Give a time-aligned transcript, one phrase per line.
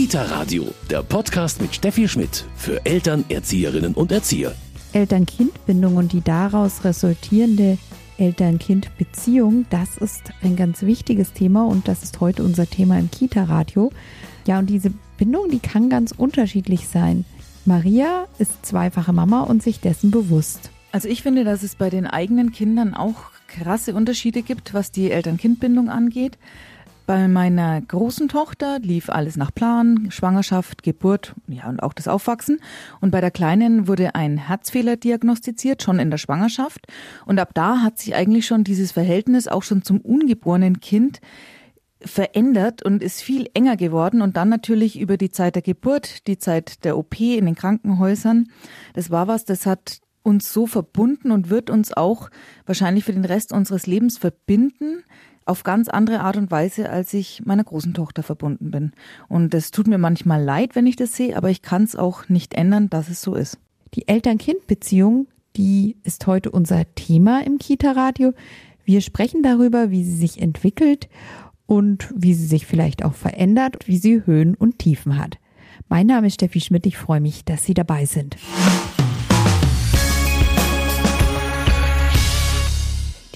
[0.00, 4.54] Kita Radio, der Podcast mit Steffi Schmidt für Eltern, Erzieherinnen und Erzieher.
[4.94, 7.76] Eltern-Kind-Bindung und die daraus resultierende
[8.16, 13.92] Eltern-Kind-Beziehung, das ist ein ganz wichtiges Thema und das ist heute unser Thema im Kita-Radio.
[14.46, 17.26] Ja, und diese Bindung, die kann ganz unterschiedlich sein.
[17.66, 20.70] Maria ist zweifache Mama und sich dessen bewusst.
[20.92, 23.16] Also ich finde, dass es bei den eigenen Kindern auch
[23.48, 26.38] krasse Unterschiede gibt, was die Eltern-Kind-Bindung angeht.
[27.10, 32.60] Bei meiner großen Tochter lief alles nach Plan, Schwangerschaft, Geburt, ja und auch das Aufwachsen.
[33.00, 36.86] Und bei der Kleinen wurde ein Herzfehler diagnostiziert, schon in der Schwangerschaft.
[37.26, 41.20] Und ab da hat sich eigentlich schon dieses Verhältnis auch schon zum ungeborenen Kind
[42.00, 46.38] verändert und ist viel enger geworden und dann natürlich über die Zeit der Geburt, die
[46.38, 48.52] Zeit der OP in den Krankenhäusern.
[48.94, 52.30] Das war was, das hat uns so verbunden und wird uns auch
[52.66, 55.02] wahrscheinlich für den Rest unseres Lebens verbinden
[55.44, 58.92] auf ganz andere Art und Weise, als ich meiner großen Tochter verbunden bin.
[59.28, 62.28] Und es tut mir manchmal leid, wenn ich das sehe, aber ich kann es auch
[62.28, 63.58] nicht ändern, dass es so ist.
[63.94, 68.32] Die Eltern-Kind-Beziehung, die ist heute unser Thema im Kita-Radio.
[68.84, 71.08] Wir sprechen darüber, wie sie sich entwickelt
[71.66, 75.38] und wie sie sich vielleicht auch verändert, wie sie Höhen und Tiefen hat.
[75.88, 76.86] Mein Name ist Steffi Schmidt.
[76.86, 78.36] Ich freue mich, dass Sie dabei sind.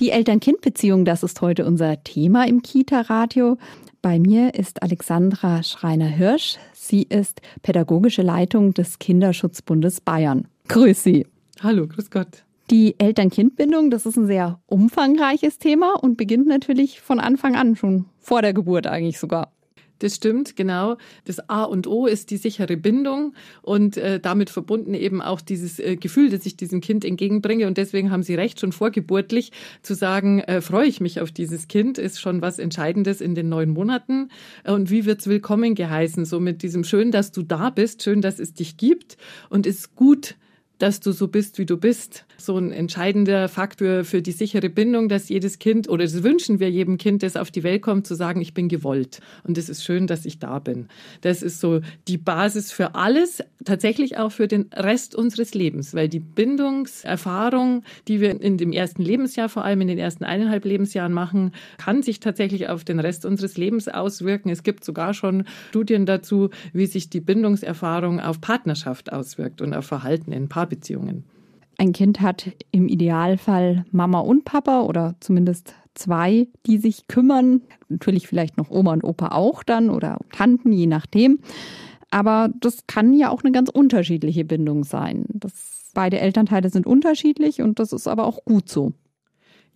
[0.01, 3.59] Die Eltern-Kind-Beziehung, das ist heute unser Thema im Kita-Radio.
[4.03, 6.57] Bei mir ist Alexandra Schreiner-Hirsch.
[6.73, 10.49] Sie ist pädagogische Leitung des Kinderschutzbundes Bayern.
[10.67, 11.29] Grüß Sie.
[11.63, 12.43] Hallo, grüß Gott.
[12.73, 18.07] Die Eltern-Kind-Bindung, das ist ein sehr umfangreiches Thema und beginnt natürlich von Anfang an, schon
[18.19, 19.53] vor der Geburt eigentlich sogar.
[20.01, 20.97] Das stimmt, genau.
[21.25, 25.79] Das A und O ist die sichere Bindung und äh, damit verbunden eben auch dieses
[25.79, 27.67] äh, Gefühl, das ich diesem Kind entgegenbringe.
[27.67, 31.69] Und deswegen haben Sie recht, schon vorgeburtlich zu sagen, äh, freue ich mich auf dieses
[31.69, 34.31] Kind, ist schon was Entscheidendes in den neun Monaten.
[34.65, 36.25] Und wie wird's willkommen geheißen?
[36.25, 39.17] So mit diesem schön, dass du da bist, schön, dass es dich gibt
[39.49, 40.37] und ist gut,
[40.79, 42.25] dass du so bist, wie du bist.
[42.37, 46.71] So ein entscheidender Faktor für die sichere Bindung, dass jedes Kind, oder das wünschen wir
[46.71, 49.21] jedem Kind, das auf die Welt kommt, zu sagen, ich bin gewollt.
[49.45, 50.89] Und es ist schön, dass ich da bin.
[51.21, 56.09] Das ist so die Basis für alles, tatsächlich auch für den Rest unseres Lebens, weil
[56.09, 61.13] die Bindungserfahrung, die wir in dem ersten Lebensjahr, vor allem in den ersten eineinhalb Lebensjahren
[61.13, 64.51] machen, kann sich tatsächlich auf den Rest unseres Lebens auswirken.
[64.51, 69.87] Es gibt sogar schon Studien dazu, wie sich die Bindungserfahrung auf Partnerschaft auswirkt und auf
[69.87, 70.64] Verhalten in Paarbeziehungen.
[70.65, 71.25] Paarbeziehungen.
[71.77, 77.63] Ein Kind hat im Idealfall Mama und Papa oder zumindest zwei, die sich kümmern.
[77.89, 81.41] Natürlich vielleicht noch Oma und Opa auch dann oder Tanten, je nachdem.
[82.11, 85.27] Aber das kann ja auch eine ganz unterschiedliche Bindung sein.
[85.31, 88.93] Das, beide Elternteile sind unterschiedlich und das ist aber auch gut so.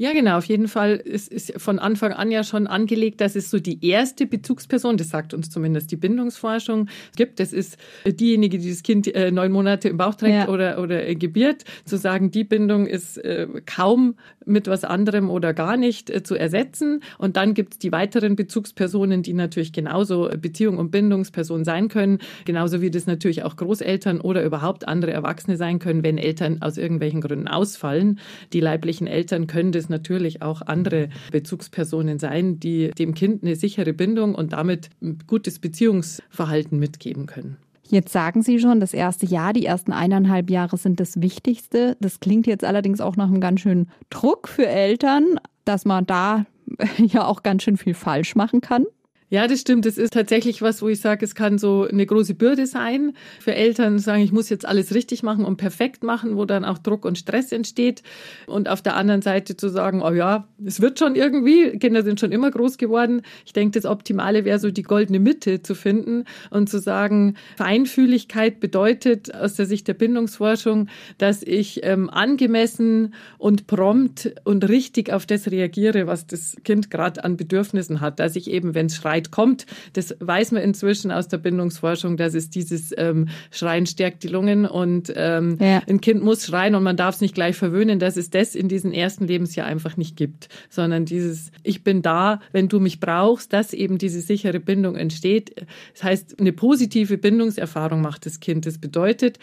[0.01, 0.39] Ja, genau.
[0.39, 3.85] Auf jeden Fall ist, ist von Anfang an ja schon angelegt, dass es so die
[3.85, 7.41] erste Bezugsperson, das sagt uns zumindest die Bindungsforschung, gibt.
[7.41, 10.49] Das ist diejenige, die das Kind äh, neun Monate im Bauch trägt ja.
[10.49, 11.65] oder, oder äh, gebiert.
[11.85, 14.15] Zu sagen, die Bindung ist äh, kaum
[14.47, 17.03] mit was anderem oder gar nicht äh, zu ersetzen.
[17.19, 22.19] Und dann gibt es die weiteren Bezugspersonen, die natürlich genauso Beziehung und Bindungsperson sein können.
[22.45, 26.79] Genauso wie das natürlich auch Großeltern oder überhaupt andere Erwachsene sein können, wenn Eltern aus
[26.79, 28.21] irgendwelchen Gründen ausfallen.
[28.53, 33.93] Die leiblichen Eltern können das natürlich auch andere Bezugspersonen sein, die dem Kind eine sichere
[33.93, 37.57] Bindung und damit ein gutes Beziehungsverhalten mitgeben können.
[37.91, 41.97] Jetzt sagen Sie schon, das erste Jahr, die ersten eineinhalb Jahre sind das Wichtigste.
[42.01, 46.45] Das klingt jetzt allerdings auch nach einem ganz schönen Druck für Eltern, dass man da
[46.99, 48.85] ja auch ganz schön viel falsch machen kann.
[49.31, 49.85] Ja, das stimmt.
[49.85, 53.55] Das ist tatsächlich was, wo ich sage, es kann so eine große Bürde sein für
[53.55, 57.05] Eltern, sagen, ich muss jetzt alles richtig machen und perfekt machen, wo dann auch Druck
[57.05, 58.03] und Stress entsteht.
[58.47, 62.21] Und auf der anderen Seite zu sagen, oh ja, es wird schon irgendwie, Kinder sind
[62.21, 63.21] schon immer groß geworden.
[63.45, 68.61] Ich denke, das Optimale wäre so die goldene Mitte zu finden und zu sagen, Feinfühligkeit
[68.61, 70.89] bedeutet aus der Sicht der Bindungsforschung,
[71.19, 77.23] dass ich ähm, angemessen und prompt und richtig auf das reagiere, was das Kind gerade
[77.25, 78.21] an Bedürfnissen hat.
[78.21, 79.67] Dass ich eben, wenn es schreit, weit kommt.
[79.93, 84.65] Das weiß man inzwischen aus der Bindungsforschung, dass es dieses ähm, Schreien stärkt die Lungen
[84.65, 85.83] und ähm, ja.
[85.89, 88.69] ein Kind muss schreien und man darf es nicht gleich verwöhnen, dass es das in
[88.69, 93.53] diesem ersten Lebensjahr einfach nicht gibt, sondern dieses Ich bin da, wenn du mich brauchst,
[93.53, 95.67] dass eben diese sichere Bindung entsteht.
[95.95, 98.67] Das heißt, eine positive Bindungserfahrung macht das Kind.
[98.67, 99.39] Das bedeutet,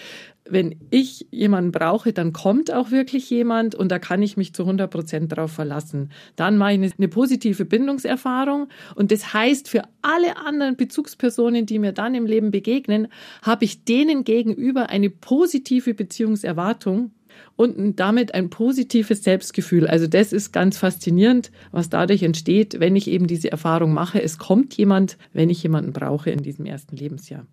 [0.48, 4.64] wenn ich jemanden brauche, dann kommt auch wirklich jemand und da kann ich mich zu
[4.64, 6.12] 100 Prozent darauf verlassen.
[6.36, 11.92] Dann mache ich eine positive Bindungserfahrung und das heißt, für alle anderen Bezugspersonen, die mir
[11.92, 13.08] dann im Leben begegnen,
[13.42, 17.12] habe ich denen gegenüber eine positive Beziehungserwartung
[17.56, 19.88] und damit ein positives Selbstgefühl.
[19.88, 24.22] Also das ist ganz faszinierend, was dadurch entsteht, wenn ich eben diese Erfahrung mache.
[24.22, 27.46] Es kommt jemand, wenn ich jemanden brauche in diesem ersten Lebensjahr.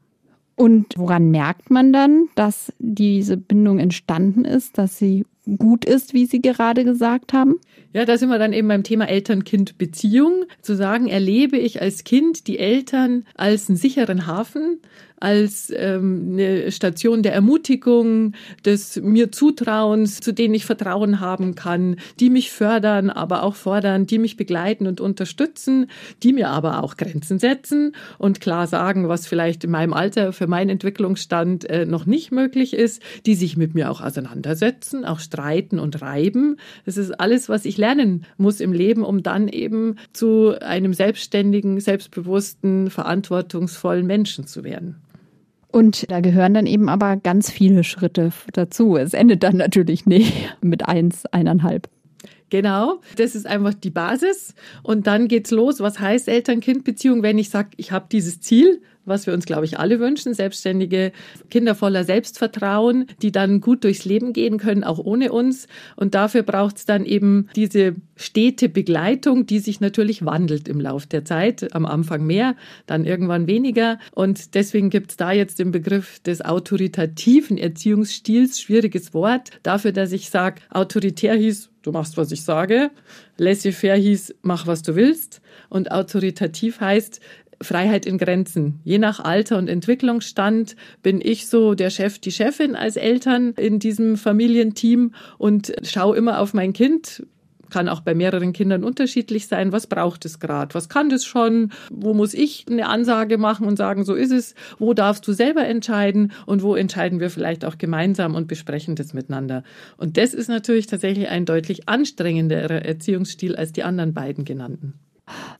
[0.54, 5.24] Und woran merkt man dann, dass diese Bindung entstanden ist, dass sie
[5.56, 7.56] gut ist, wie Sie gerade gesagt haben?
[7.92, 10.44] Ja, da sind wir dann eben beim Thema Eltern-Kind-Beziehung.
[10.62, 14.80] Zu sagen, erlebe ich als Kind die Eltern als einen sicheren Hafen,
[15.22, 18.32] als ähm, eine Station der Ermutigung,
[18.64, 24.06] des mir Zutrauens, zu denen ich Vertrauen haben kann, die mich fördern, aber auch fordern,
[24.06, 25.86] die mich begleiten und unterstützen,
[26.24, 30.48] die mir aber auch Grenzen setzen und klar sagen, was vielleicht in meinem Alter für
[30.48, 35.78] meinen Entwicklungsstand äh, noch nicht möglich ist, die sich mit mir auch auseinandersetzen, auch streiten
[35.78, 36.56] und reiben.
[36.84, 41.78] Das ist alles, was ich lernen muss im Leben, um dann eben zu einem selbstständigen,
[41.78, 44.96] selbstbewussten, verantwortungsvollen Menschen zu werden.
[45.72, 48.96] Und da gehören dann eben aber ganz viele Schritte dazu.
[48.96, 51.88] Es endet dann natürlich nicht mit eins, eineinhalb.
[52.52, 54.54] Genau, das ist einfach die Basis.
[54.82, 55.80] Und dann geht's los.
[55.80, 59.78] Was heißt Eltern-Kind-Beziehung, wenn ich sage, ich habe dieses Ziel was wir uns, glaube ich,
[59.78, 60.34] alle wünschen.
[60.34, 61.12] Selbstständige
[61.50, 65.66] Kinder voller Selbstvertrauen, die dann gut durchs Leben gehen können, auch ohne uns.
[65.96, 71.08] Und dafür braucht es dann eben diese stete Begleitung, die sich natürlich wandelt im Laufe
[71.08, 71.74] der Zeit.
[71.74, 72.54] Am Anfang mehr,
[72.86, 73.98] dann irgendwann weniger.
[74.12, 80.12] Und deswegen gibt es da jetzt den Begriff des autoritativen Erziehungsstils, schwieriges Wort, dafür, dass
[80.12, 82.90] ich sage, autoritär hieß, du machst, was ich sage.
[83.36, 85.40] Laissez-faire hieß, mach, was du willst.
[85.68, 87.20] Und autoritativ heißt,
[87.62, 88.80] Freiheit in Grenzen.
[88.84, 93.78] Je nach Alter und Entwicklungsstand bin ich so der Chef, die Chefin als Eltern in
[93.78, 97.24] diesem Familienteam und schaue immer auf mein Kind,
[97.72, 99.72] kann auch bei mehreren Kindern unterschiedlich sein.
[99.72, 100.74] Was braucht es gerade?
[100.74, 101.72] Was kann das schon?
[101.90, 104.54] Wo muss ich eine Ansage machen und sagen, so ist es?
[104.78, 106.32] Wo darfst du selber entscheiden?
[106.46, 109.64] Und wo entscheiden wir vielleicht auch gemeinsam und besprechen das miteinander?
[109.96, 115.00] Und das ist natürlich tatsächlich ein deutlich anstrengenderer Erziehungsstil als die anderen beiden genannten.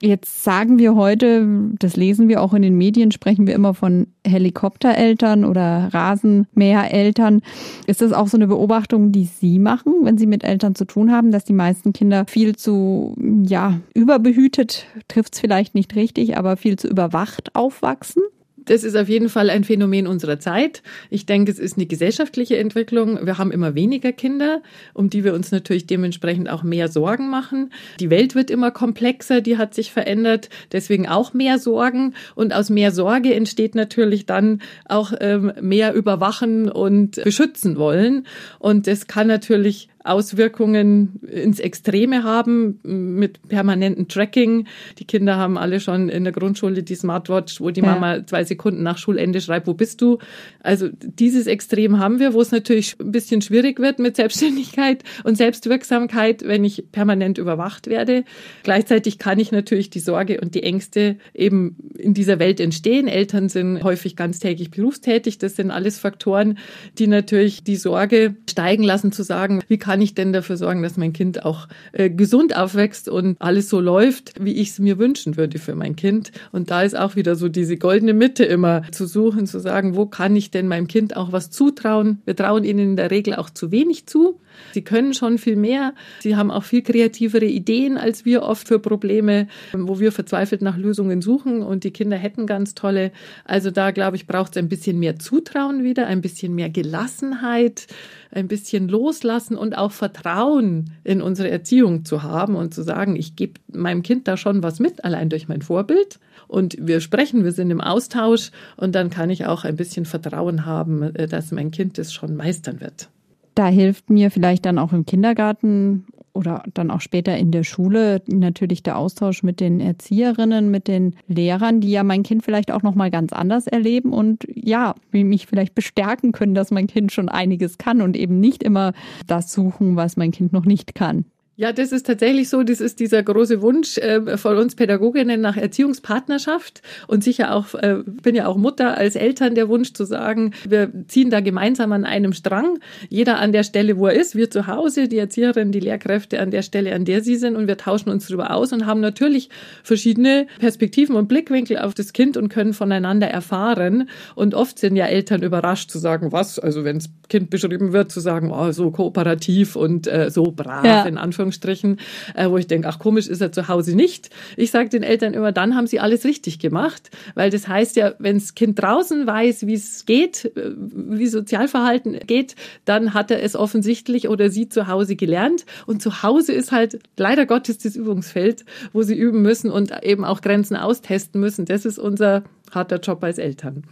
[0.01, 1.47] Jetzt sagen wir heute,
[1.79, 7.41] das lesen wir auch in den Medien, sprechen wir immer von Helikoptereltern oder Rasenmähereltern.
[7.87, 11.11] Ist das auch so eine Beobachtung, die Sie machen, wenn Sie mit Eltern zu tun
[11.11, 13.15] haben, dass die meisten Kinder viel zu,
[13.45, 18.23] ja, überbehütet, trifft es vielleicht nicht richtig, aber viel zu überwacht aufwachsen?
[18.65, 20.81] Das ist auf jeden Fall ein Phänomen unserer Zeit.
[21.09, 23.25] Ich denke, es ist eine gesellschaftliche Entwicklung.
[23.25, 24.61] Wir haben immer weniger Kinder,
[24.93, 27.71] um die wir uns natürlich dementsprechend auch mehr Sorgen machen.
[27.99, 32.13] Die Welt wird immer komplexer, die hat sich verändert, deswegen auch mehr Sorgen.
[32.35, 38.27] Und aus mehr Sorge entsteht natürlich dann auch ähm, mehr überwachen und beschützen wollen.
[38.59, 44.67] Und das kann natürlich Auswirkungen ins Extreme haben mit permanentem Tracking.
[44.99, 47.87] Die Kinder haben alle schon in der Grundschule die Smartwatch, wo die ja.
[47.87, 50.17] Mama zwei Sekunden nach Schulende schreibt, wo bist du?
[50.59, 55.37] Also dieses Extrem haben wir, wo es natürlich ein bisschen schwierig wird mit Selbstständigkeit und
[55.37, 58.25] Selbstwirksamkeit, wenn ich permanent überwacht werde.
[58.63, 63.07] Gleichzeitig kann ich natürlich die Sorge und die Ängste eben in dieser Welt entstehen.
[63.07, 65.37] Eltern sind häufig ganztägig berufstätig.
[65.37, 66.57] Das sind alles Faktoren,
[66.99, 70.81] die natürlich die Sorge steigen lassen, zu sagen, wie kann kann ich denn dafür sorgen,
[70.81, 74.97] dass mein Kind auch äh, gesund aufwächst und alles so läuft, wie ich es mir
[74.97, 76.31] wünschen würde für mein Kind?
[76.51, 80.07] Und da ist auch wieder so diese goldene Mitte immer zu suchen, zu sagen, wo
[80.07, 82.23] kann ich denn meinem Kind auch was zutrauen?
[82.25, 84.39] Wir trauen ihnen in der Regel auch zu wenig zu.
[84.73, 85.93] Sie können schon viel mehr.
[86.19, 90.77] Sie haben auch viel kreativere Ideen als wir oft für Probleme, wo wir verzweifelt nach
[90.77, 93.11] Lösungen suchen und die Kinder hätten ganz tolle.
[93.45, 97.87] Also da, glaube ich, braucht es ein bisschen mehr Zutrauen wieder, ein bisschen mehr Gelassenheit,
[98.31, 103.35] ein bisschen loslassen und auch Vertrauen in unsere Erziehung zu haben und zu sagen, ich
[103.35, 106.19] gebe meinem Kind da schon was mit, allein durch mein Vorbild.
[106.47, 110.65] Und wir sprechen, wir sind im Austausch und dann kann ich auch ein bisschen Vertrauen
[110.65, 113.09] haben, äh, dass mein Kind das schon meistern wird.
[113.55, 118.21] Da hilft mir vielleicht dann auch im Kindergarten oder dann auch später in der Schule
[118.27, 122.81] natürlich der Austausch mit den Erzieherinnen, mit den Lehrern, die ja mein Kind vielleicht auch
[122.81, 127.29] noch mal ganz anders erleben und ja, mich vielleicht bestärken können, dass mein Kind schon
[127.29, 128.93] einiges kann und eben nicht immer
[129.27, 131.25] das suchen, was mein Kind noch nicht kann.
[131.55, 132.63] Ja, das ist tatsächlich so.
[132.63, 137.97] Das ist dieser große Wunsch äh, von uns Pädagoginnen nach Erziehungspartnerschaft und sicher auch, äh,
[138.05, 142.05] bin ja auch Mutter als Eltern der Wunsch zu sagen, wir ziehen da gemeinsam an
[142.05, 142.79] einem Strang.
[143.07, 146.49] Jeder an der Stelle, wo er ist, wir zu Hause, die Erzieherinnen, die Lehrkräfte an
[146.49, 149.49] der Stelle, an der sie sind und wir tauschen uns darüber aus und haben natürlich
[149.83, 154.09] verschiedene Perspektiven und Blickwinkel auf das Kind und können voneinander erfahren.
[154.33, 158.11] Und oft sind ja Eltern überrascht zu sagen, was, also wenn das Kind beschrieben wird,
[158.11, 161.03] zu sagen, oh, so kooperativ und äh, so brav ja.
[161.03, 161.99] in Anführungszeichen Anführungsstrichen,
[162.35, 164.29] äh, wo ich denke, ach komisch ist er zu Hause nicht.
[164.57, 168.13] Ich sage den Eltern immer, dann haben sie alles richtig gemacht, weil das heißt ja,
[168.19, 172.55] wenn das Kind draußen weiß, wie es geht, äh, wie Sozialverhalten geht,
[172.85, 175.65] dann hat er es offensichtlich oder sie zu Hause gelernt.
[175.85, 180.25] Und zu Hause ist halt leider Gottes das Übungsfeld, wo sie üben müssen und eben
[180.25, 181.65] auch Grenzen austesten müssen.
[181.65, 183.83] Das ist unser harter Job als Eltern.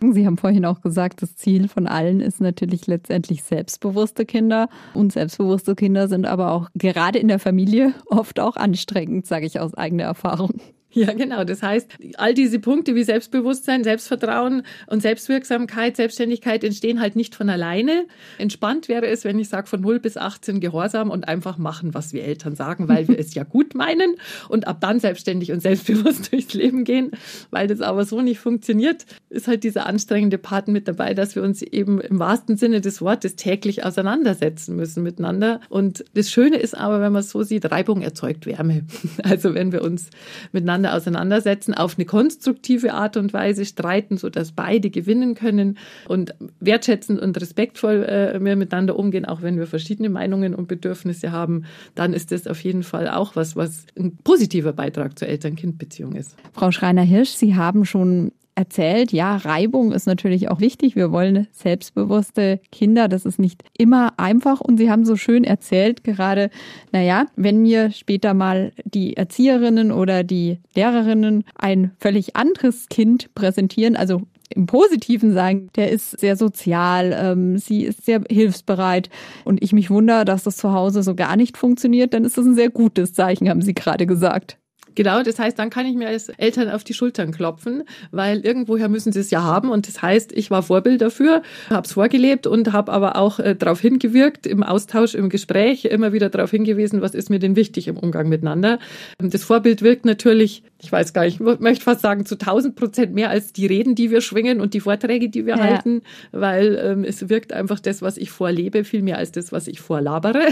[0.00, 4.68] Sie haben vorhin auch gesagt, das Ziel von allen ist natürlich letztendlich selbstbewusste Kinder.
[4.94, 9.60] Und selbstbewusste Kinder sind aber auch gerade in der Familie oft auch anstrengend, sage ich
[9.60, 10.60] aus eigener Erfahrung.
[10.92, 11.44] Ja, genau.
[11.44, 17.48] Das heißt, all diese Punkte wie Selbstbewusstsein, Selbstvertrauen und Selbstwirksamkeit, Selbstständigkeit entstehen halt nicht von
[17.48, 18.06] alleine.
[18.38, 22.12] Entspannt wäre es, wenn ich sage, von 0 bis 18 Gehorsam und einfach machen, was
[22.12, 24.16] wir Eltern sagen, weil wir es ja gut meinen
[24.48, 27.12] und ab dann selbstständig und selbstbewusst durchs Leben gehen.
[27.50, 31.44] Weil das aber so nicht funktioniert, ist halt dieser anstrengende Part mit dabei, dass wir
[31.44, 35.60] uns eben im wahrsten Sinne des Wortes täglich auseinandersetzen müssen miteinander.
[35.68, 38.84] Und das Schöne ist aber, wenn man es so sieht, Reibung erzeugt Wärme.
[39.22, 40.10] Also wenn wir uns
[40.50, 45.78] miteinander miteinander auseinandersetzen, auf eine konstruktive Art und Weise streiten, so dass beide gewinnen können
[46.08, 51.64] und wertschätzend und respektvoll äh, miteinander umgehen, auch wenn wir verschiedene Meinungen und Bedürfnisse haben,
[51.94, 56.36] dann ist das auf jeden Fall auch was, was ein positiver Beitrag zur Eltern-Kind-Beziehung ist.
[56.52, 60.96] Frau Schreiner-Hirsch, Sie haben schon erzählt, ja, Reibung ist natürlich auch wichtig.
[60.96, 63.08] Wir wollen selbstbewusste Kinder.
[63.08, 64.60] Das ist nicht immer einfach.
[64.60, 66.50] Und Sie haben so schön erzählt, gerade,
[66.92, 73.96] naja, wenn mir später mal die Erzieherinnen oder die Lehrerinnen ein völlig anderes Kind präsentieren,
[73.96, 79.08] also im Positiven sagen, der ist sehr sozial, ähm, sie ist sehr hilfsbereit
[79.44, 82.46] und ich mich wundere, dass das zu Hause so gar nicht funktioniert, dann ist das
[82.46, 84.58] ein sehr gutes Zeichen, haben Sie gerade gesagt.
[84.94, 88.88] Genau, das heißt, dann kann ich mir als Eltern auf die Schultern klopfen, weil irgendwoher
[88.88, 89.70] müssen sie es ja haben.
[89.70, 93.54] Und das heißt, ich war Vorbild dafür, habe es vorgelebt und habe aber auch äh,
[93.54, 97.88] darauf hingewirkt, im Austausch, im Gespräch immer wieder darauf hingewiesen, was ist mir denn wichtig
[97.88, 98.78] im Umgang miteinander.
[99.18, 103.14] Das Vorbild wirkt natürlich, ich weiß gar nicht, ich möchte fast sagen, zu 1000 Prozent
[103.14, 105.62] mehr als die Reden, die wir schwingen und die Vorträge, die wir ja.
[105.62, 109.68] halten, weil ähm, es wirkt einfach das, was ich vorlebe, viel mehr als das, was
[109.68, 110.42] ich vorlabere.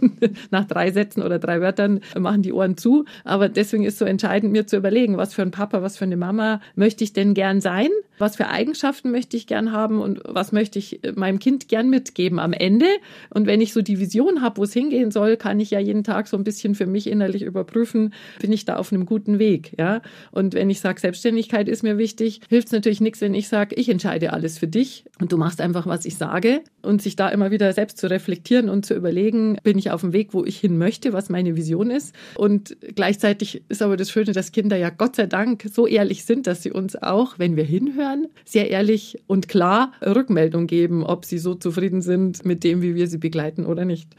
[0.50, 3.04] Nach drei Sätzen oder drei Wörtern machen die Ohren zu.
[3.24, 6.16] Aber deswegen ist so entscheidend, mir zu überlegen, was für ein Papa, was für eine
[6.16, 7.88] Mama möchte ich denn gern sein?
[8.18, 12.38] Was für Eigenschaften möchte ich gern haben und was möchte ich meinem Kind gern mitgeben
[12.38, 12.86] am Ende?
[13.30, 16.04] Und wenn ich so die Vision habe, wo es hingehen soll, kann ich ja jeden
[16.04, 19.72] Tag so ein bisschen für mich innerlich überprüfen, bin ich da auf einem guten Weg,
[19.78, 20.02] ja?
[20.32, 23.74] Und wenn ich sage, Selbstständigkeit ist mir wichtig, hilft es natürlich nichts, wenn ich sage,
[23.76, 27.28] ich entscheide alles für dich und du machst einfach, was ich sage und sich da
[27.28, 30.58] immer wieder selbst zu reflektieren und zu überlegen, bin ich auf dem Weg, wo ich
[30.58, 34.90] hin möchte, was meine Vision ist und gleichzeitig ist aber das Schöne, dass Kinder ja
[34.90, 39.18] Gott sei Dank so ehrlich sind, dass sie uns auch, wenn wir hinhören, sehr ehrlich
[39.26, 43.66] und klar Rückmeldung geben, ob sie so zufrieden sind mit dem, wie wir sie begleiten
[43.66, 44.14] oder nicht.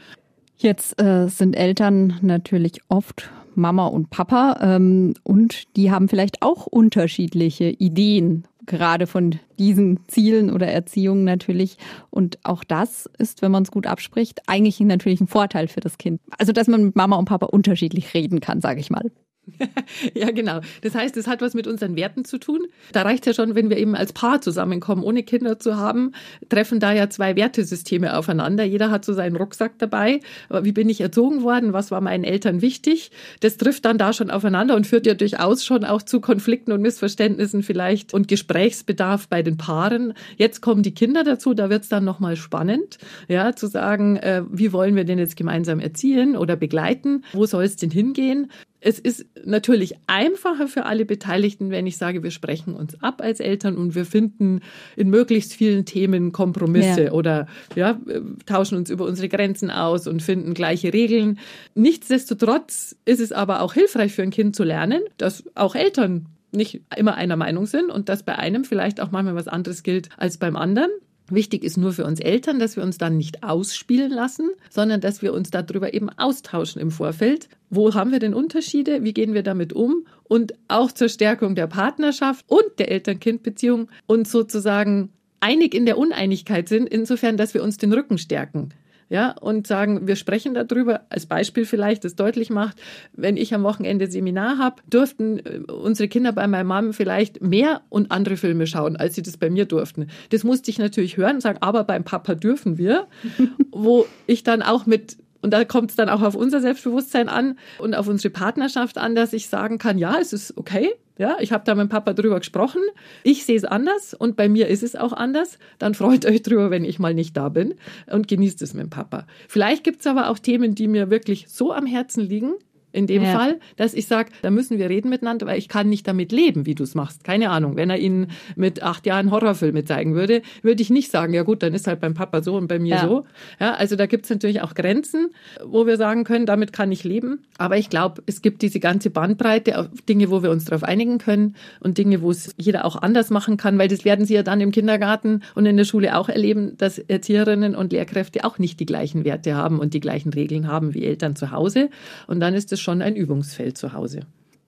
[0.56, 6.66] Jetzt äh, sind Eltern natürlich oft Mama und Papa ähm, und die haben vielleicht auch
[6.66, 11.76] unterschiedliche Ideen, gerade von diesen Zielen oder Erziehungen natürlich.
[12.10, 15.98] Und auch das ist, wenn man es gut abspricht, eigentlich natürlich ein Vorteil für das
[15.98, 16.20] Kind.
[16.38, 19.10] Also, dass man mit Mama und Papa unterschiedlich reden kann, sage ich mal.
[20.14, 20.60] ja, genau.
[20.82, 22.66] Das heißt, es hat was mit unseren Werten zu tun.
[22.92, 26.12] Da reicht ja schon, wenn wir eben als Paar zusammenkommen, ohne Kinder zu haben,
[26.48, 28.64] treffen da ja zwei Wertesysteme aufeinander.
[28.64, 30.20] Jeder hat so seinen Rucksack dabei.
[30.62, 31.72] Wie bin ich erzogen worden?
[31.72, 33.10] Was war meinen Eltern wichtig?
[33.40, 36.82] Das trifft dann da schon aufeinander und führt ja durchaus schon auch zu Konflikten und
[36.82, 40.14] Missverständnissen vielleicht und Gesprächsbedarf bei den Paaren.
[40.36, 44.42] Jetzt kommen die Kinder dazu, da wird es dann nochmal spannend, ja, zu sagen, äh,
[44.50, 47.24] wie wollen wir denn jetzt gemeinsam erziehen oder begleiten?
[47.32, 48.50] Wo soll es denn hingehen?
[48.80, 53.40] Es ist natürlich einfacher für alle Beteiligten, wenn ich sage, wir sprechen uns ab als
[53.40, 54.60] Eltern und wir finden
[54.96, 57.12] in möglichst vielen Themen Kompromisse ja.
[57.12, 57.46] oder
[57.76, 58.00] ja,
[58.46, 61.38] tauschen uns über unsere Grenzen aus und finden gleiche Regeln.
[61.74, 66.80] Nichtsdestotrotz ist es aber auch hilfreich für ein Kind zu lernen, dass auch Eltern nicht
[66.96, 70.38] immer einer Meinung sind und dass bei einem vielleicht auch manchmal was anderes gilt als
[70.38, 70.90] beim anderen.
[71.30, 75.22] Wichtig ist nur für uns Eltern, dass wir uns dann nicht ausspielen lassen, sondern dass
[75.22, 77.48] wir uns darüber eben austauschen im Vorfeld.
[77.70, 79.04] Wo haben wir denn Unterschiede?
[79.04, 80.06] Wie gehen wir damit um?
[80.24, 85.10] Und auch zur Stärkung der Partnerschaft und der Eltern-Kind-Beziehung und sozusagen
[85.40, 88.70] einig in der Uneinigkeit sind, insofern, dass wir uns den Rücken stärken
[89.10, 92.80] ja, und sagen, wir sprechen darüber, als Beispiel vielleicht, das deutlich macht,
[93.12, 97.82] wenn ich am Wochenende Seminar habe, durften äh, unsere Kinder bei meiner Mom vielleicht mehr
[97.88, 100.06] und andere Filme schauen, als sie das bei mir durften.
[100.30, 103.08] Das musste ich natürlich hören und sagen, aber beim Papa dürfen wir,
[103.72, 107.58] wo ich dann auch mit und da kommt es dann auch auf unser Selbstbewusstsein an
[107.78, 110.90] und auf unsere Partnerschaft an, dass ich sagen kann, ja, es ist okay.
[111.18, 112.80] Ja, ich habe da mit Papa drüber gesprochen.
[113.24, 115.58] Ich sehe es anders und bei mir ist es auch anders.
[115.78, 117.74] Dann freut euch drüber, wenn ich mal nicht da bin
[118.06, 119.26] und genießt es mit Papa.
[119.46, 122.54] Vielleicht gibt es aber auch Themen, die mir wirklich so am Herzen liegen,
[122.92, 123.32] in dem ja.
[123.32, 126.66] Fall, dass ich sage, da müssen wir reden miteinander, weil ich kann nicht damit leben,
[126.66, 127.24] wie du es machst.
[127.24, 127.76] Keine Ahnung.
[127.76, 131.62] Wenn er Ihnen mit acht Jahren Horrorfilme zeigen würde, würde ich nicht sagen, ja gut,
[131.62, 133.08] dann ist halt beim Papa so und bei mir ja.
[133.08, 133.26] so.
[133.60, 135.30] Ja, also da gibt es natürlich auch Grenzen,
[135.64, 137.40] wo wir sagen können, damit kann ich leben.
[137.58, 141.54] Aber ich glaube, es gibt diese ganze Bandbreite, Dinge, wo wir uns darauf einigen können
[141.80, 144.60] und Dinge, wo es jeder auch anders machen kann, weil das werden Sie ja dann
[144.60, 148.86] im Kindergarten und in der Schule auch erleben, dass Erzieherinnen und Lehrkräfte auch nicht die
[148.86, 151.90] gleichen Werte haben und die gleichen Regeln haben wie Eltern zu Hause.
[152.26, 154.20] Und dann ist es schon ein Übungsfeld zu Hause.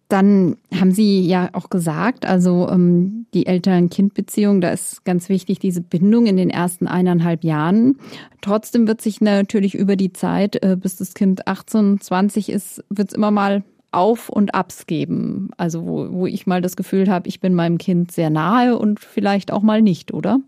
[0.08, 5.80] Dann haben Sie ja auch gesagt, also ähm, die Eltern-Kind-Beziehung, da ist ganz wichtig diese
[5.80, 7.96] Bindung in den ersten eineinhalb Jahren.
[8.42, 13.08] Trotzdem wird sich natürlich über die Zeit, äh, bis das Kind 18, 20 ist, wird
[13.08, 15.48] es immer mal auf und Abs geben.
[15.56, 19.00] Also wo, wo ich mal das Gefühl habe, ich bin meinem Kind sehr nahe und
[19.00, 20.40] vielleicht auch mal nicht, oder?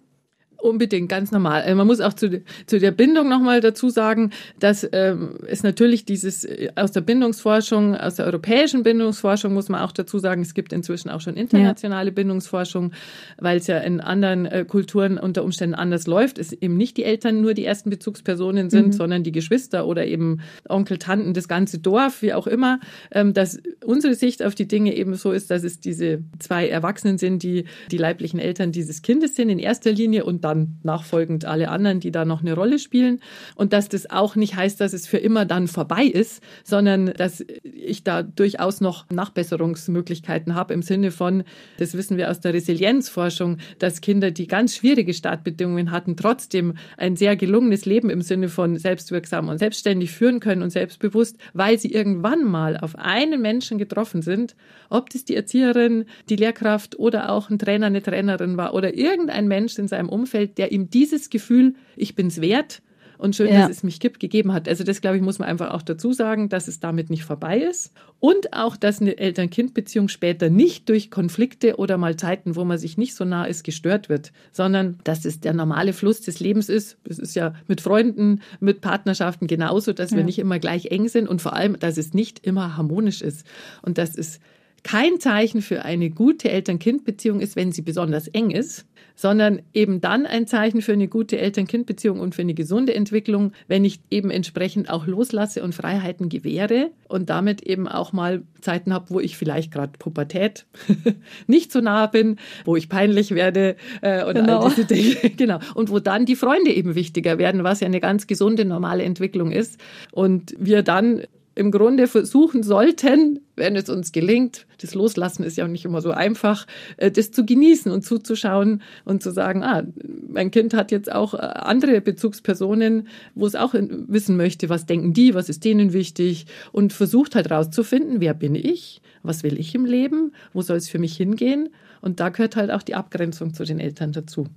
[0.64, 1.62] Unbedingt, ganz normal.
[1.66, 6.06] Äh, man muss auch zu, zu der Bindung nochmal dazu sagen, dass ähm, es natürlich
[6.06, 10.54] dieses äh, aus der Bindungsforschung, aus der europäischen Bindungsforschung muss man auch dazu sagen, es
[10.54, 12.14] gibt inzwischen auch schon internationale ja.
[12.14, 12.92] Bindungsforschung,
[13.36, 16.38] weil es ja in anderen äh, Kulturen unter Umständen anders läuft.
[16.38, 18.92] Es eben nicht die Eltern nur die ersten Bezugspersonen sind, mhm.
[18.92, 22.80] sondern die Geschwister oder eben Onkel, Tanten, das ganze Dorf, wie auch immer.
[23.10, 27.18] Ähm, dass unsere Sicht auf die Dinge eben so ist, dass es diese zwei Erwachsenen
[27.18, 31.44] sind, die die leiblichen Eltern dieses Kindes sind in erster Linie und dann dann nachfolgend
[31.44, 33.20] alle anderen, die da noch eine Rolle spielen.
[33.54, 37.44] Und dass das auch nicht heißt, dass es für immer dann vorbei ist, sondern dass
[37.62, 41.44] ich da durchaus noch Nachbesserungsmöglichkeiten habe im Sinne von,
[41.78, 47.16] das wissen wir aus der Resilienzforschung, dass Kinder, die ganz schwierige Startbedingungen hatten, trotzdem ein
[47.16, 51.92] sehr gelungenes Leben im Sinne von selbstwirksam und selbstständig führen können und selbstbewusst, weil sie
[51.92, 54.54] irgendwann mal auf einen Menschen getroffen sind,
[54.88, 59.48] ob das die Erzieherin, die Lehrkraft oder auch ein Trainer, eine Trainerin war oder irgendein
[59.48, 62.82] Mensch in seinem Umfeld, Umfeld, der ihm dieses Gefühl, ich bin's wert
[63.16, 63.60] und schön, ja.
[63.62, 64.68] dass es mich gibt, gegeben hat.
[64.68, 67.58] Also das, glaube ich, muss man einfach auch dazu sagen, dass es damit nicht vorbei
[67.58, 67.92] ist.
[68.18, 72.98] Und auch, dass eine Eltern-Kind-Beziehung später nicht durch Konflikte oder mal Zeiten, wo man sich
[72.98, 76.98] nicht so nah ist, gestört wird, sondern dass es der normale Fluss des Lebens ist.
[77.08, 80.16] Es ist ja mit Freunden, mit Partnerschaften genauso, dass ja.
[80.16, 83.46] wir nicht immer gleich eng sind und vor allem, dass es nicht immer harmonisch ist.
[83.82, 84.40] Und dass es
[84.82, 88.84] kein Zeichen für eine gute Eltern-Kind-Beziehung ist, wenn sie besonders eng ist,
[89.14, 93.84] sondern eben dann ein Zeichen für eine gute Eltern-Kind-Beziehung und für eine gesunde Entwicklung, wenn
[93.84, 99.10] ich eben entsprechend auch loslasse und Freiheiten gewähre und damit eben auch mal Zeiten habe,
[99.10, 100.66] wo ich vielleicht gerade Pubertät
[101.46, 104.60] nicht so nah bin, wo ich peinlich werde äh, und genau.
[104.60, 105.14] all diese Dinge.
[105.36, 105.58] genau.
[105.74, 109.52] Und wo dann die Freunde eben wichtiger werden, was ja eine ganz gesunde, normale Entwicklung
[109.52, 109.80] ist.
[110.12, 111.22] Und wir dann
[111.54, 116.00] im Grunde versuchen sollten, wenn es uns gelingt, das Loslassen ist ja auch nicht immer
[116.00, 119.84] so einfach, äh, das zu genießen und zuzuschauen und zu sagen, ah,
[120.28, 125.12] mein Kind hat jetzt auch äh, andere Bezugspersonen, wo es auch wissen möchte, was denken
[125.12, 129.74] die, was ist denen wichtig und versucht halt rauszufinden, wer bin ich, was will ich
[129.74, 131.68] im Leben, wo soll es für mich hingehen
[132.00, 134.48] und da gehört halt auch die Abgrenzung zu den Eltern dazu.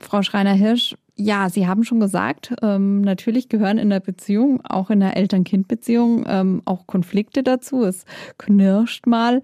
[0.00, 5.00] Frau Schreiner-Hirsch, ja, Sie haben schon gesagt, ähm, natürlich gehören in der Beziehung, auch in
[5.00, 7.84] der Eltern-Kind-Beziehung, ähm, auch Konflikte dazu.
[7.84, 8.04] Es
[8.38, 9.42] knirscht mal.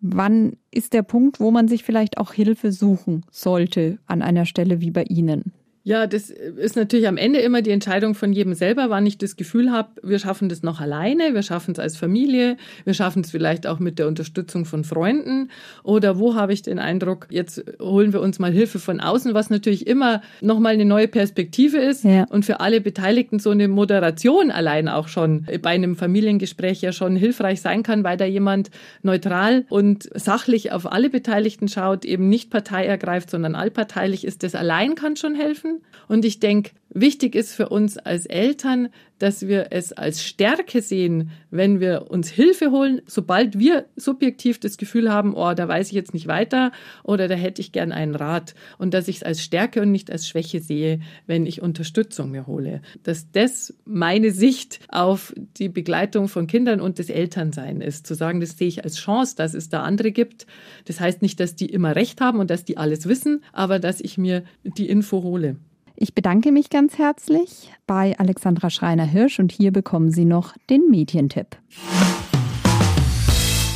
[0.00, 4.80] Wann ist der Punkt, wo man sich vielleicht auch Hilfe suchen sollte an einer Stelle
[4.80, 5.52] wie bei Ihnen?
[5.82, 9.36] Ja, das ist natürlich am Ende immer die Entscheidung von jedem selber, wann ich das
[9.36, 13.30] Gefühl habe, wir schaffen das noch alleine, wir schaffen es als Familie, wir schaffen es
[13.30, 15.50] vielleicht auch mit der Unterstützung von Freunden
[15.82, 19.48] oder wo habe ich den Eindruck, jetzt holen wir uns mal Hilfe von außen, was
[19.48, 22.24] natürlich immer nochmal eine neue Perspektive ist ja.
[22.28, 27.16] und für alle Beteiligten so eine Moderation allein auch schon bei einem Familiengespräch ja schon
[27.16, 32.50] hilfreich sein kann, weil da jemand neutral und sachlich auf alle Beteiligten schaut, eben nicht
[32.50, 34.42] Partei ergreift, sondern allparteilich ist.
[34.42, 35.69] Das allein kann schon helfen.
[36.08, 41.30] Und ich denke, wichtig ist für uns als Eltern, dass wir es als Stärke sehen,
[41.50, 45.92] wenn wir uns Hilfe holen, sobald wir subjektiv das Gefühl haben, oh, da weiß ich
[45.92, 46.72] jetzt nicht weiter
[47.04, 48.54] oder da hätte ich gern einen Rat.
[48.78, 52.46] Und dass ich es als Stärke und nicht als Schwäche sehe, wenn ich Unterstützung mir
[52.46, 52.80] hole.
[53.02, 58.06] Dass das meine Sicht auf die Begleitung von Kindern und des Elternsein ist.
[58.06, 60.46] Zu sagen, das sehe ich als Chance, dass es da andere gibt.
[60.86, 64.00] Das heißt nicht, dass die immer recht haben und dass die alles wissen, aber dass
[64.00, 65.56] ich mir die Info hole.
[66.02, 71.58] Ich bedanke mich ganz herzlich bei Alexandra Schreiner-Hirsch und hier bekommen Sie noch den Medientipp.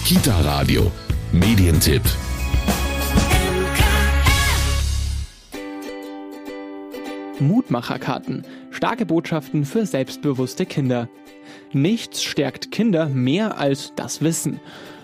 [0.07, 0.91] Kita Radio,
[1.33, 2.01] Medientipp.
[7.41, 11.11] Mutmacherkarten, starke Botschaften für selbstbewusste Kinder.
[11.75, 14.61] Nichts stärkt Kinder mehr als das Wissen.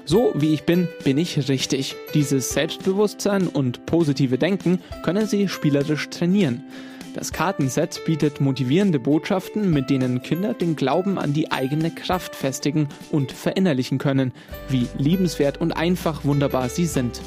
[0.07, 1.97] So wie ich bin, bin ich richtig.
[2.15, 6.65] Dieses Selbstbewusstsein und positive Denken können sie spielerisch trainieren.
[7.15, 12.89] Das Kartenset bietet motivierende Botschaften, mit denen Kinder den Glauben an die eigene Kraft festigen
[13.11, 14.33] und verinnerlichen können,
[14.69, 17.21] wie liebenswert und einfach wunderbar sie sind.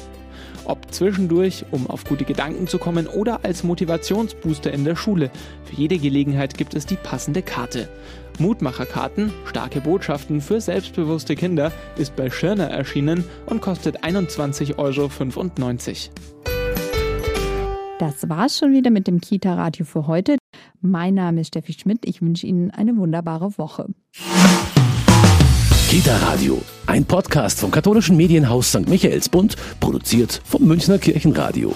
[0.64, 5.30] Ob zwischendurch, um auf gute Gedanken zu kommen oder als Motivationsbooster in der Schule.
[5.64, 7.90] Für jede Gelegenheit gibt es die passende Karte.
[8.38, 16.33] Mutmacherkarten, starke Botschaften für selbstbewusste Kinder, ist bei Schirner erschienen und kostet 21,95 Euro.
[17.98, 20.36] Das war's schon wieder mit dem Kita-Radio für heute.
[20.80, 22.00] Mein Name ist Steffi Schmidt.
[22.04, 23.86] Ich wünsche Ihnen eine wunderbare Woche.
[25.88, 28.88] Kita Radio, ein Podcast vom katholischen Medienhaus St.
[28.88, 31.72] Michaelsbund, produziert vom Münchner Kirchenradio.